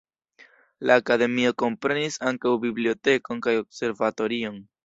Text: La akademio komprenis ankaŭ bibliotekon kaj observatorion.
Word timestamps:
La 0.89 0.95
akademio 1.01 1.51
komprenis 1.63 2.19
ankaŭ 2.31 2.57
bibliotekon 2.67 3.47
kaj 3.49 3.55
observatorion. 3.63 4.63